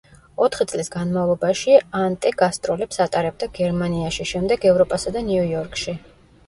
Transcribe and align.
ოთხი 0.45 0.65
წლის 0.69 0.87
განმავლობაში 0.95 1.75
ანტე 1.99 2.31
გასტროლებს 2.41 3.05
ატარებდა 3.07 3.51
გერმანიაში, 3.61 4.29
შემდეგ 4.35 4.69
ევროპასა 4.73 5.17
და 5.19 5.27
ნიუ-იორკში. 5.33 5.99